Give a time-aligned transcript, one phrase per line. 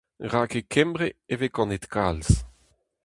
[0.31, 2.27] Rak e Kembre e vez kanet kalz.